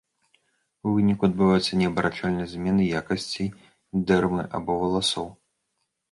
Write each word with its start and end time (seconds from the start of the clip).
У 0.85 0.91
выніку 0.93 1.23
адбываюцца 1.29 1.77
неабарачальныя 1.81 2.47
змены 2.53 2.87
якасцей 3.01 3.49
дэрмы 4.09 4.41
або 4.61 4.71
валасоў. 4.85 5.29